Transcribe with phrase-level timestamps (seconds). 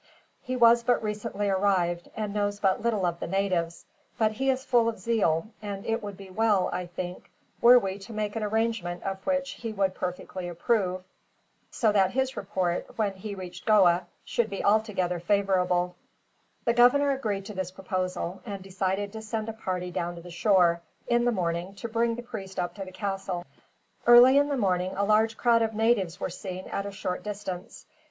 [0.41, 3.85] He was but recently arrived, and knows but little of the natives;
[4.17, 7.29] but he is full of zeal, and it would be well, I think,
[7.61, 11.03] were we to make an arrangement of which he would perfectly approve;
[11.69, 15.95] so that his report, when he reached Goa, should be altogether favorable"
[16.65, 20.31] The governor agreed to this proposal, and decided to send a party down to the
[20.31, 23.45] shore, in the morning, to bring the priest up to the castle.
[24.07, 27.85] Early in the morning, a large crowd of natives were seen at a short distance.